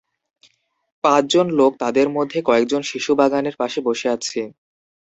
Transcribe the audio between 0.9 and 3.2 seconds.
পাঁচ জন লোক তাদের মধ্যে কয়েকজন শিশু